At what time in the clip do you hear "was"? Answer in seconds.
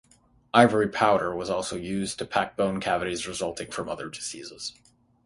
1.35-1.51